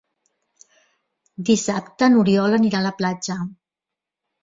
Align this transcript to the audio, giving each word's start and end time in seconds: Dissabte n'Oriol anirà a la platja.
Dissabte 1.51 2.11
n'Oriol 2.17 2.59
anirà 2.61 2.83
a 2.83 2.85
la 2.89 2.97
platja. 3.03 3.41